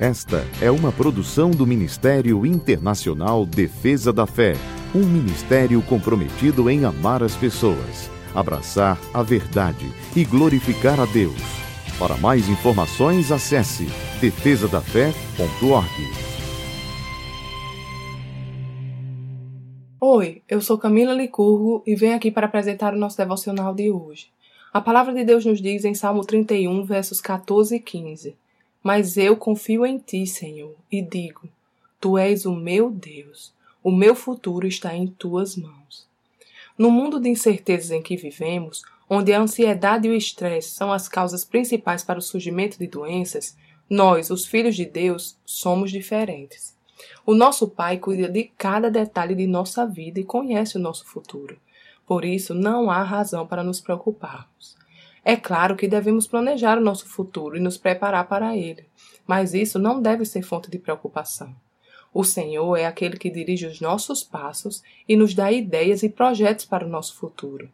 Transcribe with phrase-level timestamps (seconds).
[0.00, 4.54] Esta é uma produção do Ministério Internacional Defesa da Fé,
[4.94, 11.42] um ministério comprometido em amar as pessoas, abraçar a verdade e glorificar a Deus.
[11.98, 13.86] Para mais informações, acesse
[14.20, 15.90] defesadafé.org.
[20.00, 24.28] Oi, eu sou Camila Licurgo e venho aqui para apresentar o nosso devocional de hoje.
[24.72, 28.36] A palavra de Deus nos diz em Salmo 31, versos 14 e 15:
[28.88, 31.46] Mas eu confio em ti, Senhor, e digo:
[32.00, 33.52] Tu és o meu Deus,
[33.84, 36.08] o meu futuro está em tuas mãos.
[36.78, 41.06] No mundo de incertezas em que vivemos, onde a ansiedade e o estresse são as
[41.06, 43.54] causas principais para o surgimento de doenças,
[43.90, 46.74] nós, os filhos de Deus, somos diferentes.
[47.26, 51.58] O nosso Pai cuida de cada detalhe de nossa vida e conhece o nosso futuro.
[52.06, 54.78] Por isso, não há razão para nos preocuparmos.
[55.28, 58.86] É claro que devemos planejar o nosso futuro e nos preparar para ele,
[59.26, 61.54] mas isso não deve ser fonte de preocupação.
[62.14, 66.64] O Senhor é aquele que dirige os nossos passos e nos dá ideias e projetos
[66.64, 67.68] para o nosso futuro.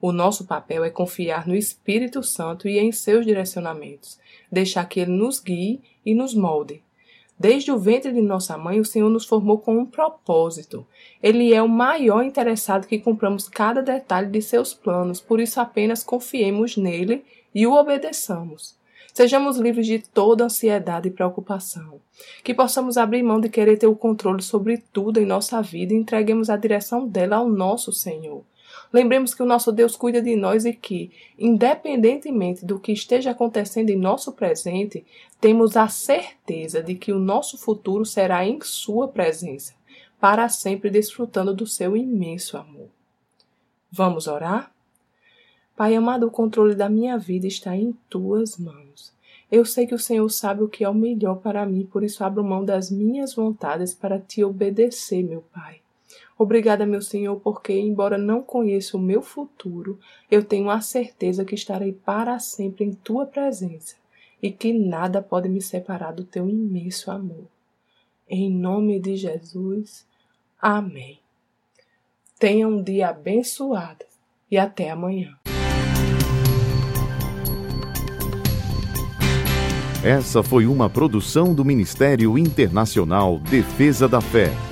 [0.00, 5.10] O nosso papel é confiar no Espírito Santo e em seus direcionamentos, deixar que ele
[5.10, 6.84] nos guie e nos molde,
[7.42, 10.86] Desde o ventre de nossa mãe, o Senhor nos formou com um propósito.
[11.20, 16.04] Ele é o maior interessado que cumpramos cada detalhe de seus planos, por isso apenas
[16.04, 18.76] confiemos nele e o obedeçamos.
[19.12, 22.00] Sejamos livres de toda ansiedade e preocupação.
[22.44, 25.96] Que possamos abrir mão de querer ter o controle sobre tudo em nossa vida e
[25.96, 28.44] entreguemos a direção dela ao nosso Senhor.
[28.92, 33.88] Lembremos que o nosso Deus cuida de nós e que, independentemente do que esteja acontecendo
[33.88, 35.04] em nosso presente,
[35.40, 39.74] temos a certeza de que o nosso futuro será em Sua presença,
[40.20, 42.88] para sempre desfrutando do seu imenso amor.
[43.90, 44.70] Vamos orar?
[45.74, 49.12] Pai amado, o controle da minha vida está em tuas mãos.
[49.50, 52.22] Eu sei que o Senhor sabe o que é o melhor para mim, por isso
[52.24, 55.81] abro mão das minhas vontades para te obedecer, meu Pai.
[56.42, 61.54] Obrigada, meu Senhor, porque, embora não conheça o meu futuro, eu tenho a certeza que
[61.54, 63.94] estarei para sempre em tua presença
[64.42, 67.46] e que nada pode me separar do teu imenso amor.
[68.28, 70.04] Em nome de Jesus,
[70.60, 71.20] amém.
[72.40, 74.04] Tenha um dia abençoado
[74.50, 75.38] e até amanhã.
[80.04, 84.71] Essa foi uma produção do Ministério Internacional Defesa da Fé